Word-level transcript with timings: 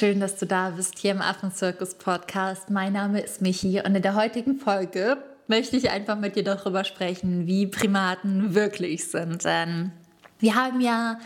Schön, 0.00 0.18
dass 0.18 0.36
du 0.36 0.46
da 0.46 0.70
bist 0.70 0.98
hier 0.98 1.10
im 1.10 1.20
Affenzirkus 1.20 1.94
Podcast. 1.94 2.70
Mein 2.70 2.94
Name 2.94 3.20
ist 3.20 3.42
Michi 3.42 3.82
und 3.84 3.94
in 3.94 4.00
der 4.00 4.14
heutigen 4.14 4.58
Folge 4.58 5.18
möchte 5.46 5.76
ich 5.76 5.90
einfach 5.90 6.18
mit 6.18 6.36
dir 6.36 6.42
darüber 6.42 6.84
sprechen, 6.84 7.46
wie 7.46 7.66
Primaten 7.66 8.54
wirklich 8.54 9.10
sind. 9.10 9.44
Denn 9.44 9.92
wir 10.38 10.54
haben 10.54 10.80
ja 10.80 11.18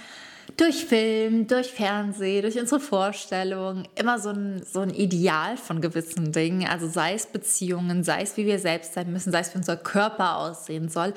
durch 0.57 0.87
Film, 0.87 1.47
durch 1.47 1.69
Fernsehen, 1.69 2.43
durch 2.43 2.59
unsere 2.59 2.81
Vorstellung 2.81 3.85
immer 3.95 4.19
so 4.19 4.31
ein, 4.31 4.65
so 4.65 4.81
ein 4.81 4.91
Ideal 4.91 5.57
von 5.57 5.81
gewissen 5.81 6.33
Dingen. 6.33 6.69
Also 6.69 6.89
sei 6.89 7.15
es 7.15 7.27
Beziehungen, 7.27 8.03
sei 8.03 8.23
es 8.23 8.37
wie 8.37 8.45
wir 8.47 8.59
selbst 8.59 8.95
sein 8.95 9.13
müssen, 9.13 9.31
sei 9.31 9.39
es 9.39 9.55
wie 9.55 9.59
unser 9.59 9.77
Körper 9.77 10.37
aussehen 10.39 10.89
soll, 10.89 11.15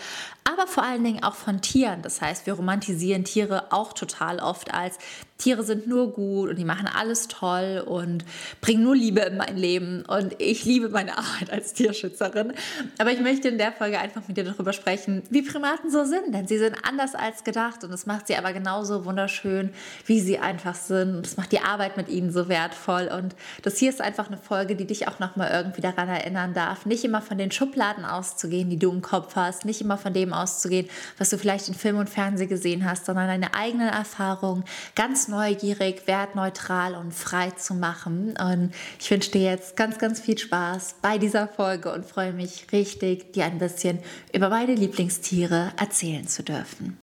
aber 0.48 0.68
vor 0.68 0.84
allen 0.84 1.04
Dingen 1.04 1.24
auch 1.24 1.36
von 1.36 1.62
Tieren. 1.62 2.02
Das 2.02 2.22
heißt, 2.22 2.46
wir 2.46 2.54
romantisieren 2.54 3.24
Tiere 3.24 3.72
auch 3.72 3.94
total 3.94 4.40
oft 4.40 4.74
als 4.74 4.98
Tiere 5.38 5.64
sind 5.64 5.88
nur 5.88 6.14
gut 6.14 6.50
und 6.50 6.58
die 6.58 6.66
machen 6.66 6.88
alles 6.88 7.28
toll 7.28 7.84
und 7.86 8.26
bringen 8.60 8.84
nur 8.84 8.96
Liebe 8.96 9.22
in 9.22 9.38
mein 9.38 9.55
Leben. 9.55 10.04
Und 10.08 10.36
ich 10.40 10.66
liebe 10.66 10.90
meine 10.90 11.18
Arbeit 11.18 11.52
als 11.52 11.74
Tierschützerin. 11.74 12.54
Aber 12.98 13.12
ich 13.12 13.20
möchte 13.20 13.48
in 13.48 13.58
der 13.58 13.72
Folge 13.72 14.00
einfach 14.00 14.28
mit 14.28 14.38
dir 14.38 14.44
darüber 14.44 14.74
sprechen, 14.74 15.22
wie 15.30 15.44
Primaten 15.44 15.91
so 15.91 16.05
sind. 16.05 16.34
Denn 16.34 16.48
sie 16.48 16.58
sind 16.58 16.76
anders 16.84 17.14
als 17.14 17.44
gedacht 17.44 17.84
und 17.84 17.91
das 17.91 18.05
macht 18.05 18.27
sie 18.27 18.36
aber 18.36 18.52
genauso 18.54 19.05
wunderschön, 19.05 19.70
wie 20.05 20.20
sie 20.20 20.40
einfach 20.40 20.76
sind. 20.76 21.24
Das 21.24 21.38
macht 21.38 21.52
die 21.52 21.60
Arbeit 21.60 21.98
mit 21.98 22.10
ihnen 22.10 22.32
so 22.32 22.50
wertvoll. 22.50 23.10
Und 23.16 23.36
das 23.62 23.77
hier 23.77 23.90
ist 23.90 24.02
einfach 24.02 24.27
eine 24.27 24.38
Folge, 24.38 24.76
die 24.76 24.86
dich 24.86 25.08
auch 25.08 25.20
nochmal 25.20 25.52
irgendwie 25.52 25.82
daran 25.82 26.10
erinnern 26.10 26.54
darf, 26.54 26.86
nicht 26.86 27.04
immer 27.04 27.22
von 27.22 27.38
den 27.38 27.52
Schubladen 27.52 28.05
auszugehen, 28.05 28.70
die 28.70 28.80
du 28.80 28.91
im 28.91 29.02
Kopf 29.02 29.36
hast, 29.36 29.66
nicht 29.66 29.82
immer 29.82 29.98
von 29.98 30.14
dem 30.14 30.34
auszugehen, 30.38 30.88
was 31.18 31.30
du 31.30 31.38
vielleicht 31.38 31.68
in 31.68 31.74
Film 31.74 31.98
und 31.98 32.10
Fernsehen 32.10 32.49
gesehen 32.49 32.90
hast, 32.90 33.05
sondern 33.05 33.27
deine 33.27 33.54
eigenen 33.54 33.90
Erfahrungen 33.90 34.63
ganz 34.96 35.27
neugierig, 35.27 36.07
wertneutral 36.07 36.96
und 36.96 37.13
frei 37.13 37.52
zu 37.52 37.74
machen. 37.74 38.35
Und 38.38 38.74
ich 38.99 39.10
wünsche 39.10 39.32
dir 39.32 39.41
jetzt 39.41 39.76
ganz, 39.76 39.98
ganz 39.98 40.20
viel 40.20 40.38
Spaß 40.38 40.96
bei 41.02 41.18
dieser 41.18 41.48
Folge 41.48 41.91
und 41.91 42.05
freue 42.05 42.34
mich 42.34 42.68
richtig, 42.71 43.34
dir 43.34 43.46
ein 43.46 43.60
bisschen 43.60 43.99
über 44.34 44.49
meine 44.49 44.76
Lieblingstiere 44.76 45.71
erzählen 45.77 46.27
zu 46.27 46.43
dürfen. 46.43 46.99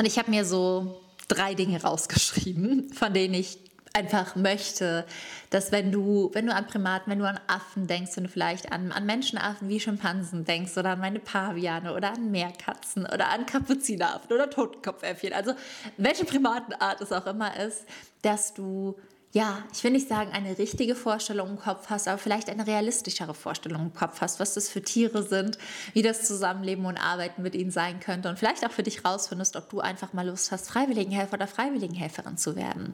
Und 0.00 0.06
ich 0.06 0.18
habe 0.18 0.30
mir 0.30 0.46
so 0.46 0.98
drei 1.28 1.52
Dinge 1.52 1.82
rausgeschrieben, 1.82 2.90
von 2.94 3.12
denen 3.12 3.34
ich 3.34 3.58
einfach 3.92 4.34
möchte, 4.34 5.04
dass 5.50 5.72
wenn 5.72 5.92
du, 5.92 6.30
wenn 6.32 6.46
du 6.46 6.54
an 6.54 6.66
Primaten, 6.66 7.10
wenn 7.10 7.18
du 7.18 7.28
an 7.28 7.38
Affen 7.48 7.86
denkst, 7.86 8.12
du 8.14 8.26
vielleicht 8.26 8.72
an, 8.72 8.92
an 8.92 9.04
Menschenaffen 9.04 9.68
wie 9.68 9.78
Schimpansen 9.78 10.46
denkst 10.46 10.78
oder 10.78 10.92
an 10.92 11.00
meine 11.00 11.18
Paviane 11.18 11.94
oder 11.94 12.14
an 12.14 12.30
Meerkatzen 12.30 13.04
oder 13.04 13.28
an 13.28 13.44
Kapuzineraffen 13.44 14.32
oder 14.32 14.48
Totenkopfäffchen, 14.48 15.34
also 15.34 15.52
welche 15.98 16.24
Primatenart 16.24 17.02
es 17.02 17.12
auch 17.12 17.26
immer 17.26 17.54
ist, 17.60 17.84
dass 18.22 18.54
du 18.54 18.96
ja, 19.32 19.62
ich 19.72 19.84
will 19.84 19.92
nicht 19.92 20.08
sagen, 20.08 20.32
eine 20.32 20.58
richtige 20.58 20.96
Vorstellung 20.96 21.50
im 21.50 21.58
Kopf 21.58 21.88
hast, 21.88 22.08
aber 22.08 22.18
vielleicht 22.18 22.50
eine 22.50 22.66
realistischere 22.66 23.32
Vorstellung 23.32 23.82
im 23.82 23.94
Kopf 23.94 24.20
hast, 24.20 24.40
was 24.40 24.54
das 24.54 24.68
für 24.68 24.82
Tiere 24.82 25.22
sind, 25.22 25.56
wie 25.92 26.02
das 26.02 26.24
Zusammenleben 26.26 26.84
und 26.84 26.96
Arbeiten 26.96 27.42
mit 27.42 27.54
ihnen 27.54 27.70
sein 27.70 28.00
könnte 28.00 28.28
und 28.28 28.40
vielleicht 28.40 28.66
auch 28.66 28.72
für 28.72 28.82
dich 28.82 29.04
rausfindest, 29.04 29.54
ob 29.54 29.70
du 29.70 29.78
einfach 29.78 30.12
mal 30.12 30.26
Lust 30.26 30.50
hast, 30.50 30.68
Freiwilligenhelfer 30.68 31.34
oder 31.34 31.46
Freiwilligenhelferin 31.46 32.38
zu 32.38 32.56
werden. 32.56 32.92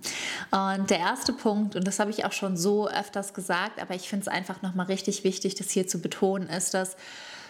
Und 0.51 0.91
der 0.91 0.99
erste 0.99 1.33
Punkt, 1.33 1.75
und 1.75 1.87
das 1.87 1.99
habe 2.01 2.11
ich 2.11 2.27
auch 2.27 2.33
schon 2.33 2.59
so 2.59 2.87
öfters 2.87 3.33
gesagt, 3.33 3.81
aber 3.81 3.95
ich 3.95 4.07
finde 4.11 4.25
es 4.25 4.29
einfach 4.29 4.61
nochmal 4.61 4.87
richtig 4.87 5.25
wichtig, 5.25 5.55
das 5.55 5.71
hier 5.71 5.87
zu 5.87 6.01
betonen, 6.01 6.51
ist, 6.51 6.75
dass 6.75 6.97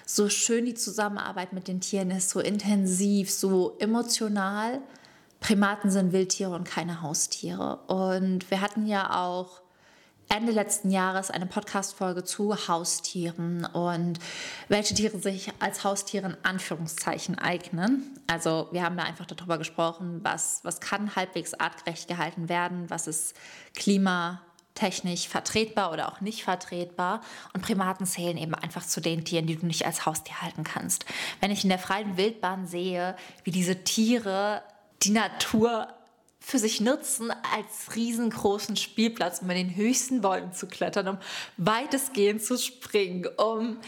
so 0.06 0.28
schön 0.28 0.64
die 0.64 0.74
Zusammenarbeit 0.74 1.52
mit 1.52 1.66
den 1.66 1.80
Tieren 1.80 2.12
ist, 2.12 2.30
so 2.30 2.38
intensiv, 2.38 3.32
so 3.32 3.74
emotional, 3.80 4.80
Primaten 5.46 5.92
sind 5.92 6.10
Wildtiere 6.10 6.50
und 6.50 6.64
keine 6.64 7.02
Haustiere. 7.02 7.76
Und 7.86 8.50
wir 8.50 8.60
hatten 8.60 8.84
ja 8.84 9.24
auch 9.24 9.60
Ende 10.28 10.50
letzten 10.50 10.90
Jahres 10.90 11.30
eine 11.30 11.46
Podcast-Folge 11.46 12.24
zu 12.24 12.66
Haustieren 12.66 13.64
und 13.64 14.18
welche 14.66 14.96
Tiere 14.96 15.20
sich 15.20 15.52
als 15.60 15.84
Haustiere 15.84 16.26
in 16.26 16.36
Anführungszeichen 16.42 17.38
eignen. 17.38 18.18
Also 18.26 18.66
wir 18.72 18.82
haben 18.82 18.96
da 18.96 19.04
einfach 19.04 19.24
darüber 19.26 19.56
gesprochen, 19.56 20.18
was, 20.24 20.64
was 20.64 20.80
kann 20.80 21.14
halbwegs 21.14 21.54
artgerecht 21.54 22.08
gehalten 22.08 22.48
werden, 22.48 22.90
was 22.90 23.06
ist 23.06 23.36
klimatechnisch 23.76 25.28
vertretbar 25.28 25.92
oder 25.92 26.08
auch 26.10 26.20
nicht 26.20 26.42
vertretbar. 26.42 27.20
Und 27.52 27.62
Primaten 27.62 28.04
zählen 28.04 28.36
eben 28.36 28.56
einfach 28.56 28.84
zu 28.84 29.00
den 29.00 29.24
Tieren, 29.24 29.46
die 29.46 29.54
du 29.54 29.64
nicht 29.64 29.86
als 29.86 30.06
Haustier 30.06 30.42
halten 30.42 30.64
kannst. 30.64 31.04
Wenn 31.40 31.52
ich 31.52 31.62
in 31.62 31.70
der 31.70 31.78
freien 31.78 32.16
Wildbahn 32.16 32.66
sehe, 32.66 33.14
wie 33.44 33.52
diese 33.52 33.84
Tiere 33.84 34.60
die 35.02 35.10
Natur 35.10 35.88
für 36.40 36.58
sich 36.58 36.80
nutzen 36.80 37.30
als 37.30 37.96
riesengroßen 37.96 38.76
Spielplatz, 38.76 39.42
um 39.42 39.50
in 39.50 39.56
den 39.56 39.76
höchsten 39.76 40.20
Bäumen 40.20 40.52
zu 40.52 40.68
klettern, 40.68 41.08
um 41.08 41.18
weitestgehend 41.56 42.42
zu 42.42 42.56
springen, 42.56 43.26
um 43.36 43.78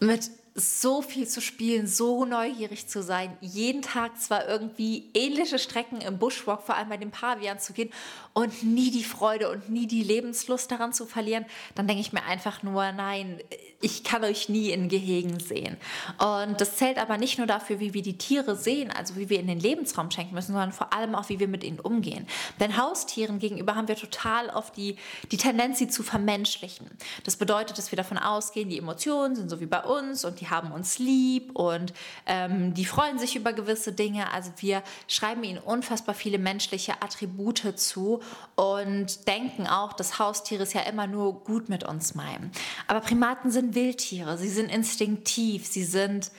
mit 0.00 0.30
so 0.60 1.02
viel 1.02 1.26
zu 1.26 1.40
spielen, 1.40 1.86
so 1.86 2.24
neugierig 2.24 2.88
zu 2.88 3.02
sein, 3.02 3.36
jeden 3.40 3.82
Tag 3.82 4.20
zwar 4.20 4.48
irgendwie 4.48 5.08
ähnliche 5.14 5.58
Strecken 5.58 6.00
im 6.00 6.18
Bushwalk, 6.18 6.62
vor 6.62 6.74
allem 6.74 6.88
bei 6.88 6.96
den 6.96 7.10
Pavian 7.10 7.58
zu 7.58 7.72
gehen 7.72 7.90
und 8.34 8.62
nie 8.62 8.90
die 8.90 9.04
Freude 9.04 9.50
und 9.50 9.70
nie 9.70 9.86
die 9.86 10.02
Lebenslust 10.02 10.70
daran 10.70 10.92
zu 10.92 11.06
verlieren, 11.06 11.46
dann 11.74 11.86
denke 11.86 12.00
ich 12.00 12.12
mir 12.12 12.24
einfach 12.24 12.62
nur, 12.62 12.90
nein, 12.92 13.40
ich 13.80 14.02
kann 14.02 14.24
euch 14.24 14.48
nie 14.48 14.70
in 14.70 14.88
Gehegen 14.88 15.38
sehen. 15.38 15.76
Und 16.18 16.60
das 16.60 16.76
zählt 16.76 16.98
aber 16.98 17.16
nicht 17.16 17.38
nur 17.38 17.46
dafür, 17.46 17.78
wie 17.78 17.94
wir 17.94 18.02
die 18.02 18.18
Tiere 18.18 18.56
sehen, 18.56 18.90
also 18.90 19.14
wie 19.16 19.28
wir 19.28 19.38
ihnen 19.38 19.46
den 19.46 19.60
Lebensraum 19.60 20.10
schenken 20.10 20.34
müssen, 20.34 20.52
sondern 20.52 20.72
vor 20.72 20.92
allem 20.92 21.14
auch, 21.14 21.28
wie 21.28 21.38
wir 21.38 21.46
mit 21.46 21.62
ihnen 21.62 21.78
umgehen. 21.78 22.26
Denn 22.58 22.76
Haustieren 22.76 23.38
gegenüber 23.38 23.76
haben 23.76 23.86
wir 23.86 23.94
total 23.94 24.48
oft 24.50 24.76
die, 24.76 24.96
die 25.30 25.36
Tendenz, 25.36 25.78
sie 25.78 25.86
zu 25.86 26.02
vermenschlichen. 26.02 26.90
Das 27.22 27.36
bedeutet, 27.36 27.78
dass 27.78 27.92
wir 27.92 27.96
davon 27.96 28.18
ausgehen, 28.18 28.68
die 28.68 28.78
Emotionen 28.78 29.36
sind 29.36 29.48
so 29.48 29.60
wie 29.60 29.66
bei 29.66 29.84
uns 29.84 30.24
und 30.24 30.40
die 30.40 30.50
haben 30.50 30.72
uns 30.72 30.98
lieb 30.98 31.54
und 31.54 31.92
ähm, 32.26 32.74
die 32.74 32.84
freuen 32.84 33.20
sich 33.20 33.36
über 33.36 33.52
gewisse 33.52 33.92
Dinge. 33.92 34.32
Also 34.32 34.50
wir 34.58 34.82
schreiben 35.06 35.44
ihnen 35.44 35.58
unfassbar 35.58 36.16
viele 36.16 36.38
menschliche 36.38 37.00
Attribute 37.00 37.78
zu 37.78 38.20
und 38.56 39.28
denken 39.28 39.68
auch, 39.68 39.92
dass 39.92 40.18
Haustiere 40.18 40.64
es 40.64 40.72
ja 40.72 40.80
immer 40.82 41.06
nur 41.06 41.44
gut 41.44 41.68
mit 41.68 41.84
uns 41.84 42.16
meinen. 42.16 42.50
Aber 42.88 43.00
Primaten 43.00 43.52
sind 43.52 43.67
Wildtiere, 43.74 44.38
sie 44.38 44.48
sind 44.48 44.70
instinktiv, 44.70 45.66
sie 45.66 45.84
sind, 45.84 46.30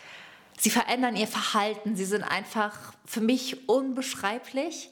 sie 0.57 0.69
verändern 0.69 1.15
ihr 1.15 1.27
Verhalten, 1.27 1.95
sie 1.95 2.05
sind 2.05 2.23
einfach 2.23 2.93
für 3.05 3.21
mich 3.21 3.67
unbeschreiblich 3.67 4.89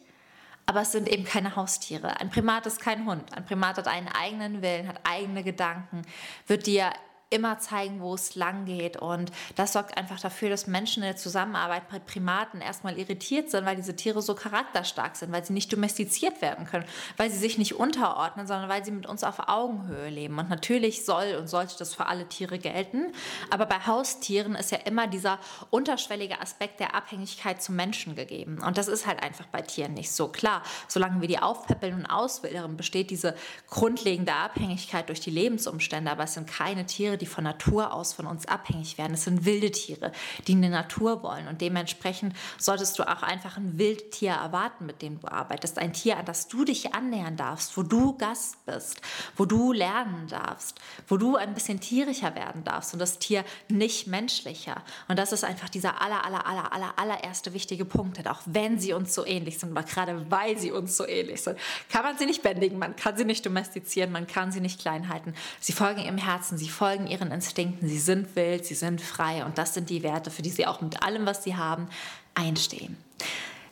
aber 0.69 0.81
es 0.81 0.91
sind 0.91 1.07
eben 1.07 1.23
keine 1.23 1.55
Haustiere. 1.55 2.19
Ein 2.19 2.29
Primat 2.29 2.65
ist 2.65 2.81
kein 2.81 3.05
Hund. 3.05 3.33
Ein 3.33 3.45
Primat 3.45 3.77
hat 3.77 3.87
einen 3.87 4.09
eigenen 4.09 4.61
Willen, 4.61 4.89
hat 4.89 4.99
eigene 5.05 5.41
Gedanken, 5.41 6.01
wird 6.45 6.67
dir 6.67 6.91
immer 7.29 7.59
zeigen, 7.59 7.99
wo 7.99 8.13
es 8.13 8.35
lang 8.35 8.65
geht. 8.65 8.97
Und 8.97 9.31
das 9.55 9.73
sorgt 9.73 9.97
einfach 9.97 10.19
dafür, 10.19 10.49
dass 10.49 10.65
Menschen 10.65 11.03
in 11.03 11.09
der 11.09 11.17
Zusammenarbeit 11.17 11.91
mit 11.91 12.05
Primaten 12.05 12.61
erstmal 12.61 12.97
irritiert 12.97 13.51
sind, 13.51 13.65
weil 13.65 13.75
diese 13.75 13.95
Tiere 13.95 14.21
so 14.21 14.33
charakterstark 14.33 15.15
sind, 15.17 15.31
weil 15.31 15.43
sie 15.43 15.53
nicht 15.53 15.71
domestiziert 15.71 16.41
werden 16.41 16.65
können, 16.65 16.85
weil 17.17 17.29
sie 17.29 17.38
sich 17.38 17.57
nicht 17.57 17.75
unterordnen, 17.75 18.47
sondern 18.47 18.69
weil 18.69 18.85
sie 18.85 18.91
mit 18.91 19.05
uns 19.07 19.23
auf 19.23 19.49
Augenhöhe 19.49 20.09
leben. 20.09 20.39
Und 20.39 20.49
natürlich 20.49 21.03
soll 21.03 21.35
und 21.38 21.47
sollte 21.47 21.75
das 21.77 21.94
für 21.94 22.06
alle 22.06 22.29
Tiere 22.29 22.59
gelten. 22.59 23.12
Aber 23.50 23.65
bei 23.65 23.85
Haustieren 23.85 24.56
ist 24.56 24.71
ja 24.71 24.77
immer 24.77 25.07
dieser 25.07 25.39
unterschwellige 25.69 26.39
Aspekt 26.39 26.79
der 26.79 26.95
Abhängigkeit 26.95 27.62
zum 27.62 27.75
Menschen 27.75 28.15
gegeben. 28.15 28.62
Und 28.65 28.77
das 28.77 28.88
ist 28.88 29.06
halt 29.06 29.21
einfach 29.21 29.47
bei 29.47 29.62
Tieren 29.62 29.94
nicht 29.94 30.12
so. 30.12 30.29
Klar, 30.29 30.63
solange 30.88 31.19
wir 31.19 31.27
die 31.27 31.39
aufpäppeln 31.39 31.94
und 31.94 32.06
auswildern, 32.06 32.77
besteht 32.77 33.09
diese 33.09 33.35
grundlegende 33.68 34.33
Abhängigkeit 34.33 35.09
durch 35.09 35.19
die 35.19 35.29
Lebensumstände, 35.29 36.09
aber 36.09 36.24
es 36.24 36.33
sind 36.33 36.47
keine 36.47 36.85
Tiere, 36.85 37.16
die 37.17 37.25
von 37.25 37.43
Natur 37.43 37.93
aus 37.93 38.13
von 38.13 38.27
uns 38.27 38.47
abhängig 38.47 38.97
werden. 38.97 39.13
Es 39.13 39.23
sind 39.23 39.45
wilde 39.45 39.71
Tiere, 39.71 40.11
die 40.47 40.53
in 40.53 40.61
die 40.61 40.69
Natur 40.69 41.23
wollen. 41.23 41.47
Und 41.47 41.61
dementsprechend 41.61 42.35
solltest 42.57 42.97
du 42.99 43.03
auch 43.03 43.23
einfach 43.23 43.57
ein 43.57 43.77
Wildtier 43.77 44.31
erwarten, 44.31 44.85
mit 44.85 45.01
dem 45.01 45.19
du 45.19 45.27
arbeitest. 45.27 45.77
Ein 45.77 45.93
Tier, 45.93 46.17
an 46.17 46.25
das 46.25 46.47
du 46.47 46.65
dich 46.65 46.93
annähern 46.93 47.37
darfst, 47.37 47.75
wo 47.77 47.83
du 47.83 48.17
Gast 48.17 48.65
bist, 48.65 49.01
wo 49.35 49.45
du 49.45 49.73
lernen 49.73 50.27
darfst, 50.27 50.79
wo 51.07 51.17
du 51.17 51.35
ein 51.35 51.53
bisschen 51.53 51.79
tierischer 51.79 52.35
werden 52.35 52.63
darfst 52.63 52.93
und 52.93 52.99
das 52.99 53.19
Tier 53.19 53.43
nicht 53.69 54.07
menschlicher. 54.07 54.83
Und 55.07 55.17
das 55.19 55.31
ist 55.31 55.43
einfach 55.43 55.69
dieser 55.69 56.01
aller, 56.01 56.23
aller, 56.25 56.45
aller, 56.45 56.73
aller, 56.73 56.93
allererste 56.97 57.53
wichtige 57.53 57.85
Punkt. 57.85 58.25
Auch 58.27 58.41
wenn 58.45 58.79
sie 58.79 58.93
uns 58.93 59.13
so 59.13 59.25
ähnlich 59.25 59.59
sind, 59.59 59.75
aber 59.75 59.87
gerade 59.87 60.25
weil 60.29 60.57
sie 60.57 60.71
uns 60.71 60.97
so 60.97 61.07
ähnlich 61.07 61.41
sind, 61.41 61.57
kann 61.89 62.03
man 62.03 62.17
sie 62.17 62.25
nicht 62.25 62.43
bändigen, 62.43 62.79
man 62.79 62.95
kann 62.95 63.17
sie 63.17 63.25
nicht 63.25 63.45
domestizieren, 63.45 64.11
man 64.11 64.27
kann 64.27 64.51
sie 64.51 64.61
nicht 64.61 64.79
klein 64.79 65.09
halten. 65.09 65.33
Sie 65.59 65.73
folgen 65.73 66.01
ihrem 66.01 66.17
Herzen, 66.17 66.57
sie 66.57 66.69
folgen 66.69 67.06
ihren 67.09 67.31
Instinkten. 67.31 67.88
Sie 67.88 68.00
sind 68.00 68.36
wild, 68.36 68.65
sie 68.65 68.75
sind 68.75 69.01
frei 69.01 69.45
und 69.45 69.57
das 69.57 69.74
sind 69.74 69.89
die 69.89 70.04
Werte, 70.04 70.31
für 70.31 70.42
die 70.42 70.50
sie 70.50 70.65
auch 70.65 70.81
mit 70.81 71.04
allem, 71.04 71.25
was 71.25 71.44
sie 71.44 71.56
haben, 71.56 71.89
einstehen. 72.36 72.98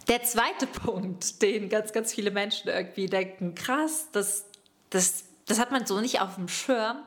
Der 0.08 0.24
zweite 0.24 0.68
Punkt, 0.86 1.42
den 1.42 1.70
ganz, 1.70 1.94
ganz 1.94 2.14
viele 2.14 2.32
Menschen 2.32 2.70
irgendwie 2.70 3.08
denken, 3.08 3.56
krass, 3.56 4.08
das, 4.12 4.46
das, 4.90 5.26
das 5.46 5.60
hat 5.60 5.72
man 5.72 5.86
so 5.86 6.00
nicht 6.00 6.22
auf 6.22 6.36
dem 6.36 6.48
Schirm, 6.48 6.98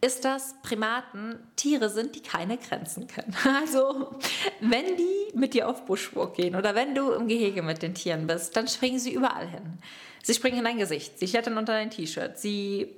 ist, 0.00 0.24
dass 0.24 0.56
Primaten 0.62 1.38
Tiere 1.54 1.88
sind, 1.88 2.16
die 2.16 2.22
keine 2.22 2.58
Grenzen 2.58 3.06
kennen. 3.06 3.36
Also, 3.44 4.16
wenn 4.60 4.96
die 4.96 5.36
mit 5.38 5.54
dir 5.54 5.68
auf 5.68 5.84
Buschwalk 5.86 6.34
gehen 6.34 6.56
oder 6.56 6.74
wenn 6.74 6.94
du 6.94 7.12
im 7.12 7.28
Gehege 7.28 7.62
mit 7.62 7.82
den 7.82 7.94
Tieren 7.94 8.26
bist, 8.26 8.56
dann 8.56 8.66
springen 8.66 8.98
sie 8.98 9.12
überall 9.12 9.48
hin. 9.48 9.78
Sie 10.22 10.34
springen 10.34 10.58
in 10.58 10.64
dein 10.64 10.78
Gesicht, 10.78 11.18
sie 11.18 11.26
klettern 11.26 11.56
unter 11.56 11.72
dein 11.72 11.90
T-Shirt, 11.90 12.36
sie 12.38 12.96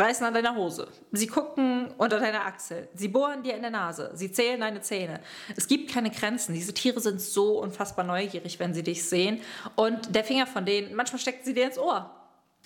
reißen 0.00 0.26
an 0.26 0.34
deiner 0.34 0.56
Hose, 0.56 0.88
sie 1.12 1.26
gucken 1.26 1.92
unter 1.98 2.18
deiner 2.18 2.46
Achsel, 2.46 2.88
sie 2.94 3.08
bohren 3.08 3.42
dir 3.42 3.54
in 3.54 3.62
der 3.62 3.70
Nase, 3.70 4.10
sie 4.14 4.32
zählen 4.32 4.60
deine 4.60 4.80
Zähne. 4.80 5.20
Es 5.56 5.68
gibt 5.68 5.92
keine 5.92 6.10
Grenzen. 6.10 6.54
Diese 6.54 6.74
Tiere 6.74 7.00
sind 7.00 7.20
so 7.20 7.60
unfassbar 7.60 8.04
neugierig, 8.04 8.58
wenn 8.58 8.74
sie 8.74 8.82
dich 8.82 9.04
sehen. 9.04 9.40
Und 9.76 10.14
der 10.14 10.24
Finger 10.24 10.46
von 10.46 10.64
denen, 10.64 10.94
manchmal 10.94 11.20
steckt 11.20 11.44
sie 11.44 11.54
dir 11.54 11.66
ins 11.66 11.78
Ohr. 11.78 12.19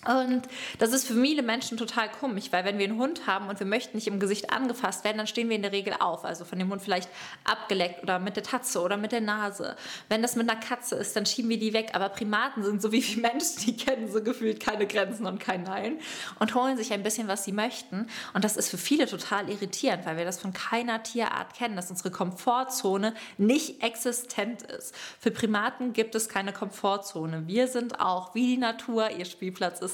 Und 0.07 0.43
das 0.79 0.93
ist 0.93 1.07
für 1.07 1.15
viele 1.15 1.43
Menschen 1.43 1.79
total 1.79 2.11
komisch, 2.11 2.47
weil 2.51 2.65
wenn 2.65 2.79
wir 2.79 2.87
einen 2.87 2.99
Hund 2.99 3.27
haben 3.27 3.49
und 3.49 3.59
wir 3.59 3.67
möchten 3.67 3.97
nicht 3.97 4.07
im 4.07 4.21
Gesicht 4.21 4.53
angefasst 4.53 5.05
werden, 5.05 5.19
dann 5.19 5.27
stehen 5.27 5.49
wir 5.49 5.57
in 5.57 5.63
der 5.63 5.73
Regel 5.73 5.95
auf. 5.99 6.25
Also 6.25 6.45
von 6.45 6.59
dem 6.59 6.71
Hund 6.71 6.83
vielleicht 6.83 7.09
abgeleckt 7.45 8.03
oder 8.03 8.19
mit 8.19 8.37
der 8.37 8.43
Tatze 8.43 8.81
oder 8.81 8.97
mit 8.97 9.13
der 9.13 9.21
Nase. 9.21 9.77
Wenn 10.09 10.23
das 10.23 10.37
mit 10.37 10.49
einer 10.49 10.61
Katze 10.61 10.97
ist, 10.97 11.17
dann 11.17 11.27
schieben 11.27 11.51
wir 11.51 11.59
die 11.59 11.73
weg. 11.73 11.91
Aber 11.95 12.09
Primaten 12.09 12.63
sind 12.63 12.83
so 12.83 12.93
wie 12.93 13.03
viele 13.03 13.23
Menschen, 13.23 13.61
die 13.67 13.77
kennen 13.77 14.11
so 14.11 14.23
gefühlt 14.23 14.61
keine 14.61 14.87
Grenzen 14.87 15.27
und 15.27 15.41
kein 15.41 15.63
Nein 15.63 15.99
und 16.39 16.55
holen 16.55 16.77
sich 16.77 16.93
ein 16.93 17.03
bisschen, 17.03 17.29
was 17.29 17.45
sie 17.45 17.53
möchten. 17.53 18.07
Und 18.33 18.45
das 18.45 18.57
ist 18.57 18.69
für 18.69 18.79
viele 18.79 19.07
total 19.07 19.49
irritierend, 19.51 20.07
weil 20.07 20.17
wir 20.17 20.25
das 20.25 20.41
von 20.41 20.53
keiner 20.53 21.03
Tierart 21.03 21.55
kennen, 21.55 21.77
dass 21.77 21.91
unsere 21.91 22.11
Komfortzone 22.11 23.15
nicht 23.39 23.83
existent 23.83 24.63
ist. 24.63 24.95
Für 25.19 25.31
Primaten 25.31 25.93
gibt 25.93 26.15
es 26.15 26.29
keine 26.29 26.53
Komfortzone. 26.53 27.47
Wir 27.47 27.69
sind 27.69 28.01
auch, 28.01 28.35
wie 28.35 28.55
die 28.55 28.59
Natur 28.59 29.11
ihr 29.11 29.25
Spielplatz 29.25 29.81
ist, 29.81 29.94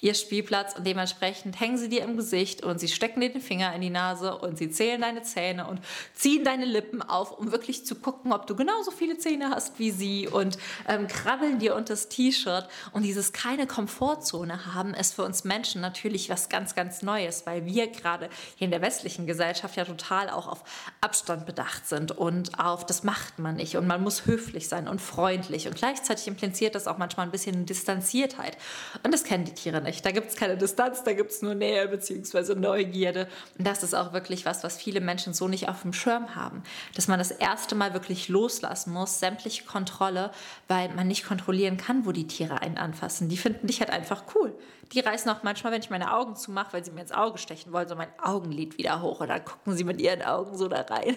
ihr 0.00 0.14
Spielplatz 0.14 0.76
und 0.76 0.86
dementsprechend 0.86 1.58
hängen 1.58 1.78
sie 1.78 1.88
dir 1.88 2.02
im 2.02 2.16
Gesicht 2.16 2.62
und 2.62 2.78
sie 2.78 2.88
stecken 2.88 3.20
dir 3.20 3.30
den 3.30 3.40
Finger 3.40 3.74
in 3.74 3.80
die 3.80 3.90
Nase 3.90 4.36
und 4.38 4.58
sie 4.58 4.70
zählen 4.70 5.00
deine 5.00 5.22
Zähne 5.22 5.66
und 5.66 5.80
ziehen 6.14 6.44
deine 6.44 6.64
Lippen 6.64 7.02
auf, 7.02 7.38
um 7.38 7.52
wirklich 7.52 7.84
zu 7.84 7.96
gucken, 7.96 8.32
ob 8.32 8.46
du 8.46 8.54
genauso 8.54 8.90
viele 8.90 9.18
Zähne 9.18 9.50
hast 9.50 9.78
wie 9.78 9.90
sie 9.90 10.28
und 10.28 10.58
ähm, 10.86 11.06
krabbeln 11.08 11.58
dir 11.58 11.74
unter 11.74 11.94
das 11.94 12.08
T-Shirt 12.08 12.68
und 12.92 13.02
dieses 13.02 13.32
keine 13.32 13.66
Komfortzone 13.66 14.74
haben, 14.74 14.94
ist 14.94 15.14
für 15.14 15.24
uns 15.24 15.44
Menschen 15.44 15.80
natürlich 15.80 16.30
was 16.30 16.48
ganz, 16.48 16.74
ganz 16.74 17.02
Neues, 17.02 17.46
weil 17.46 17.66
wir 17.66 17.88
gerade 17.88 18.28
hier 18.56 18.66
in 18.66 18.70
der 18.70 18.82
westlichen 18.82 19.26
Gesellschaft 19.26 19.76
ja 19.76 19.84
total 19.84 20.30
auch 20.30 20.46
auf 20.46 20.64
Abstand 21.00 21.46
bedacht 21.46 21.88
sind 21.88 22.12
und 22.12 22.58
auf 22.58 22.86
das 22.86 23.02
macht 23.02 23.38
man 23.38 23.56
nicht 23.56 23.76
und 23.76 23.86
man 23.86 24.02
muss 24.02 24.26
höflich 24.26 24.68
sein 24.68 24.86
und 24.86 25.00
freundlich 25.00 25.66
und 25.66 25.76
gleichzeitig 25.76 26.28
impliziert 26.28 26.74
das 26.74 26.86
auch 26.86 26.98
manchmal 26.98 27.26
ein 27.26 27.32
bisschen 27.32 27.66
Distanziertheit 27.66 28.56
und 29.02 29.12
das 29.12 29.24
kennen 29.24 29.44
die 29.44 29.54
Tiere 29.54 29.80
nicht. 29.80 29.87
Da 30.02 30.10
gibt 30.10 30.28
es 30.28 30.36
keine 30.36 30.56
Distanz, 30.56 31.02
da 31.04 31.12
gibt 31.12 31.30
es 31.30 31.42
nur 31.42 31.54
Nähe 31.54 31.88
bzw. 31.88 32.54
Neugierde. 32.54 33.28
Und 33.56 33.66
das 33.66 33.82
ist 33.82 33.94
auch 33.94 34.12
wirklich 34.12 34.46
was, 34.46 34.64
was 34.64 34.76
viele 34.76 35.00
Menschen 35.00 35.34
so 35.34 35.48
nicht 35.48 35.68
auf 35.68 35.82
dem 35.82 35.92
Schirm 35.92 36.34
haben. 36.34 36.62
Dass 36.94 37.08
man 37.08 37.18
das 37.18 37.30
erste 37.30 37.74
Mal 37.74 37.94
wirklich 37.94 38.28
loslassen 38.28 38.92
muss, 38.92 39.18
sämtliche 39.18 39.64
Kontrolle, 39.64 40.30
weil 40.68 40.88
man 40.94 41.08
nicht 41.08 41.26
kontrollieren 41.26 41.76
kann, 41.76 42.06
wo 42.06 42.12
die 42.12 42.26
Tiere 42.26 42.62
einen 42.62 42.78
anfassen. 42.78 43.28
Die 43.28 43.36
finden 43.36 43.66
dich 43.66 43.80
halt 43.80 43.90
einfach 43.90 44.24
cool. 44.34 44.54
Die 44.92 45.00
reißen 45.00 45.30
auch 45.30 45.42
manchmal, 45.42 45.72
wenn 45.72 45.82
ich 45.82 45.90
meine 45.90 46.14
Augen 46.14 46.34
zumache, 46.34 46.72
weil 46.72 46.84
sie 46.84 46.90
mir 46.92 47.02
ins 47.02 47.12
Auge 47.12 47.36
stechen 47.36 47.72
wollen, 47.72 47.88
so 47.88 47.94
mein 47.94 48.08
Augenlid 48.22 48.78
wieder 48.78 49.02
hoch 49.02 49.20
und 49.20 49.28
dann 49.28 49.44
gucken 49.44 49.76
sie 49.76 49.84
mit 49.84 50.00
ihren 50.00 50.22
Augen 50.22 50.56
so 50.56 50.66
da 50.68 50.80
rein. 50.80 51.16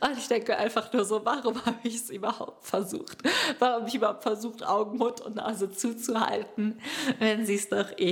Und 0.00 0.18
ich 0.18 0.26
denke 0.26 0.56
einfach 0.56 0.92
nur 0.92 1.04
so, 1.04 1.24
warum 1.24 1.64
habe 1.64 1.78
ich 1.84 1.94
es 1.94 2.10
überhaupt 2.10 2.66
versucht? 2.66 3.18
Warum 3.60 3.80
habe 3.80 3.88
ich 3.88 3.94
überhaupt 3.94 4.24
versucht, 4.24 4.66
Augen, 4.66 4.98
Mund 4.98 5.20
und 5.20 5.36
Nase 5.36 5.70
zuzuhalten, 5.70 6.80
wenn 7.20 7.46
sie 7.46 7.54
es 7.54 7.68
doch 7.68 7.92
eh 7.98 8.03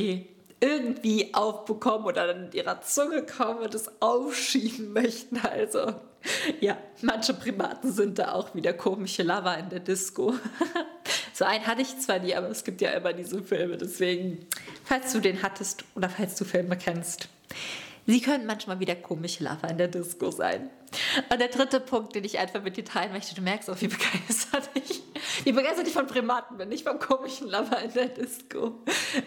irgendwie 0.60 1.34
aufbekommen 1.34 2.06
oder 2.06 2.28
dann 2.28 2.44
mit 2.44 2.54
ihrer 2.54 2.80
Zunge 2.82 3.24
kommen 3.24 3.60
und 3.60 3.74
es 3.74 3.90
aufschieben 4.00 4.92
möchten. 4.92 5.38
Also 5.38 5.94
ja, 6.60 6.76
manche 7.00 7.34
Primaten 7.34 7.92
sind 7.92 8.18
da 8.18 8.32
auch 8.32 8.54
wieder 8.54 8.72
komische 8.72 9.22
Lava 9.22 9.54
in 9.54 9.70
der 9.70 9.80
Disco. 9.80 10.34
so 11.32 11.44
einen 11.44 11.66
hatte 11.66 11.82
ich 11.82 11.98
zwar 11.98 12.20
nie, 12.20 12.34
aber 12.34 12.48
es 12.48 12.62
gibt 12.64 12.80
ja 12.80 12.90
immer 12.90 13.12
diese 13.12 13.42
Filme. 13.42 13.76
Deswegen, 13.76 14.46
falls 14.84 15.12
du 15.12 15.20
den 15.20 15.42
hattest 15.42 15.84
oder 15.96 16.08
falls 16.08 16.36
du 16.36 16.44
Filme 16.44 16.76
kennst, 16.76 17.28
sie 18.06 18.20
können 18.20 18.46
manchmal 18.46 18.78
wieder 18.78 18.94
komische 18.94 19.44
Lava 19.44 19.66
in 19.68 19.78
der 19.78 19.88
Disco 19.88 20.30
sein. 20.30 20.70
Und 21.30 21.40
der 21.40 21.48
dritte 21.48 21.80
Punkt, 21.80 22.14
den 22.14 22.24
ich 22.24 22.38
einfach 22.38 22.62
mit 22.62 22.76
dir 22.76 22.84
teilen 22.84 23.12
möchte, 23.12 23.34
du 23.34 23.42
merkst 23.42 23.70
auch, 23.70 23.80
wie 23.80 23.88
begeistert 23.88 24.70
ich, 24.74 25.02
wie 25.44 25.52
begeistert 25.52 25.86
ich 25.86 25.92
von 25.92 26.06
Primaten 26.06 26.56
bin, 26.56 26.68
nicht 26.68 26.86
vom 26.86 26.98
komischen 26.98 27.48
Lover 27.48 27.80
in 27.82 27.92
der 27.92 28.08
Disco. 28.08 28.78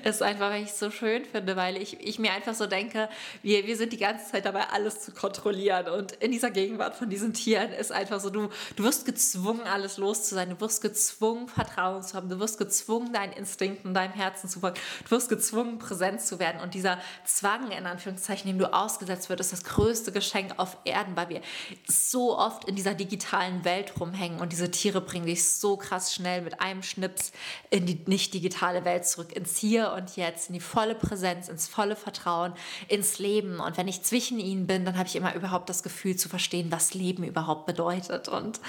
ist 0.03 0.21
einfach, 0.21 0.51
weil 0.51 0.63
ich 0.63 0.69
es 0.69 0.79
so 0.79 0.91
schön 0.91 1.25
finde, 1.25 1.56
weil 1.56 1.77
ich, 1.77 2.00
ich 2.00 2.19
mir 2.19 2.31
einfach 2.31 2.53
so 2.53 2.67
denke, 2.67 3.09
wir, 3.41 3.65
wir 3.65 3.77
sind 3.77 3.94
die 3.94 3.97
ganze 3.97 4.31
Zeit 4.31 4.45
dabei, 4.45 4.67
alles 4.71 5.01
zu 5.01 5.12
kontrollieren. 5.12 5.88
Und 5.88 6.13
in 6.13 6.31
dieser 6.31 6.51
Gegenwart 6.51 6.95
von 6.95 7.09
diesen 7.09 7.33
Tieren 7.33 7.71
ist 7.71 7.91
einfach 7.91 8.19
so, 8.19 8.29
du, 8.29 8.50
du 8.75 8.83
wirst 8.83 9.06
gezwungen, 9.06 9.62
alles 9.62 9.97
los 9.97 10.23
zu 10.23 10.35
sein. 10.35 10.50
Du 10.50 10.59
wirst 10.62 10.81
gezwungen, 10.81 11.47
Vertrauen 11.47 12.03
zu 12.03 12.15
haben. 12.15 12.29
Du 12.29 12.39
wirst 12.39 12.57
gezwungen, 12.57 13.13
deinen 13.13 13.33
Instinkten, 13.33 13.94
deinem 13.94 14.13
Herzen 14.13 14.50
zu 14.50 14.59
folgen. 14.59 14.79
Du 15.06 15.12
wirst 15.12 15.29
gezwungen, 15.29 15.79
präsent 15.79 16.21
zu 16.21 16.39
werden. 16.39 16.62
Und 16.62 16.73
dieser 16.73 17.00
Zwang, 17.25 17.71
in 17.71 17.85
Anführungszeichen, 17.85 18.47
dem 18.47 18.59
du 18.59 18.71
ausgesetzt 18.71 19.29
wird, 19.29 19.39
ist 19.39 19.51
das 19.51 19.63
größte 19.63 20.12
Geschenk 20.12 20.53
auf 20.57 20.77
Erden, 20.85 21.15
weil 21.15 21.29
wir 21.29 21.41
so 21.88 22.38
oft 22.38 22.66
in 22.66 22.75
dieser 22.75 22.94
digitalen 22.94 23.63
Welt 23.66 24.00
rumhängen 24.00 24.40
und 24.40 24.52
diese 24.52 24.72
Tiere 24.72 25.02
bringen 25.02 25.25
dich 25.25 25.48
so 25.50 25.78
krass 25.78 26.13
schnell 26.13 26.42
mit 26.42 26.62
einem 26.62 26.84
Schnips 26.84 27.31
in 27.69 27.86
die 27.86 28.00
nicht 28.06 28.34
digitale 28.34 28.86
Welt 28.86 29.07
zurück, 29.07 29.34
ins 29.34 29.57
Hier 29.57 29.94
und 29.94 30.16
Jetzt, 30.16 30.50
in 30.50 30.54
die 30.54 30.60
volle 30.60 30.96
Präsenz, 30.96 31.50
ins 31.50 31.68
volle 31.68 31.96
Vertrauen, 31.96 32.54
ins 32.88 33.19
Leben. 33.19 33.60
Und 33.60 33.78
wenn 33.78 33.88
ich 33.88 34.04
zwischen 34.04 34.40
ihnen 34.40 34.68
bin, 34.68 34.86
dann 34.86 34.98
habe 34.98 35.07
ich 35.07 35.16
immer 35.16 35.36
überhaupt 35.36 35.69
das 35.69 35.84
Gefühl 35.84 36.16
zu 36.16 36.30
verstehen, 36.30 36.72
was 36.72 36.94
Leben 36.94 37.24
überhaupt 37.24 37.66
bedeutet. 37.66 38.28
Und 38.28 38.60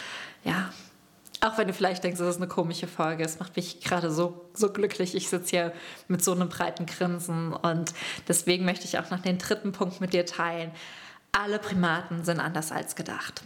ja, 0.44 0.70
auch 1.40 1.58
wenn 1.58 1.66
du 1.66 1.74
vielleicht 1.74 2.02
denkst, 2.02 2.18
das 2.18 2.36
ist 2.36 2.36
eine 2.36 2.48
komische 2.48 2.86
Folge, 2.86 3.24
es 3.24 3.38
macht 3.38 3.56
mich 3.56 3.80
gerade 3.80 4.10
so, 4.10 4.48
so 4.54 4.72
glücklich. 4.72 5.14
Ich 5.14 5.28
sitze 5.28 5.50
hier 5.50 5.72
mit 6.08 6.24
so 6.24 6.32
einem 6.32 6.48
breiten 6.48 6.86
Grinsen 6.86 7.52
und 7.52 7.92
deswegen 8.26 8.64
möchte 8.64 8.84
ich 8.84 8.98
auch 8.98 9.10
noch 9.10 9.20
den 9.20 9.38
dritten 9.38 9.72
Punkt 9.72 10.00
mit 10.00 10.12
dir 10.12 10.24
teilen 10.24 10.72
alle 11.36 11.58
Primaten 11.58 12.24
sind 12.24 12.40
anders 12.40 12.72
als 12.72 12.94
gedacht. 12.94 13.42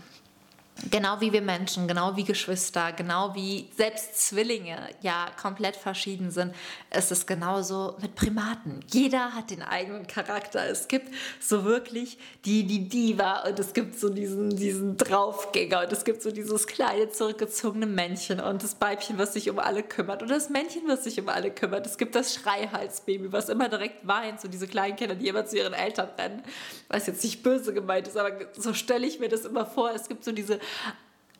Genau 0.88 1.20
wie 1.20 1.32
wir 1.32 1.42
Menschen, 1.42 1.86
genau 1.86 2.16
wie 2.16 2.24
Geschwister, 2.24 2.92
genau 2.92 3.34
wie 3.34 3.68
selbst 3.76 4.16
Zwillinge 4.28 4.78
ja 5.02 5.26
komplett 5.40 5.76
verschieden 5.76 6.30
sind, 6.30 6.54
ist 6.96 7.12
es 7.12 7.26
genauso 7.26 7.96
mit 8.00 8.14
Primaten. 8.14 8.80
Jeder 8.90 9.34
hat 9.34 9.50
den 9.50 9.62
eigenen 9.62 10.06
Charakter. 10.06 10.66
Es 10.66 10.88
gibt 10.88 11.12
so 11.38 11.64
wirklich 11.64 12.16
die, 12.46 12.64
die 12.64 12.88
Diva 12.88 13.40
und 13.46 13.58
es 13.58 13.74
gibt 13.74 13.98
so 13.98 14.08
diesen, 14.08 14.56
diesen 14.56 14.96
Draufgänger 14.96 15.80
und 15.80 15.92
es 15.92 16.04
gibt 16.04 16.22
so 16.22 16.30
dieses 16.30 16.66
kleine 16.66 17.10
zurückgezogene 17.10 17.86
Männchen 17.86 18.40
und 18.40 18.62
das 18.62 18.80
Weibchen, 18.80 19.18
was 19.18 19.34
sich 19.34 19.50
um 19.50 19.58
alle 19.58 19.82
kümmert 19.82 20.22
und 20.22 20.30
das 20.30 20.48
Männchen, 20.48 20.82
was 20.86 21.04
sich 21.04 21.20
um 21.20 21.28
alle 21.28 21.50
kümmert. 21.50 21.84
Es 21.84 21.98
gibt 21.98 22.14
das 22.14 22.34
Schreihalsbaby, 22.34 23.32
was 23.32 23.50
immer 23.50 23.68
direkt 23.68 24.06
weint, 24.06 24.40
so 24.40 24.48
diese 24.48 24.66
kleinen 24.66 24.96
Kinder, 24.96 25.14
die 25.14 25.28
immer 25.28 25.44
zu 25.44 25.58
ihren 25.58 25.74
Eltern 25.74 26.08
rennen. 26.16 26.42
Was 26.88 27.06
jetzt 27.06 27.22
nicht 27.22 27.42
böse 27.42 27.74
gemeint 27.74 28.08
ist, 28.08 28.16
aber 28.16 28.30
so 28.56 28.72
stelle 28.72 29.06
ich 29.06 29.20
mir 29.20 29.28
das 29.28 29.44
immer 29.44 29.66
vor. 29.66 29.90
Es 29.94 30.08
gibt 30.08 30.24
so 30.24 30.32
diese 30.32 30.58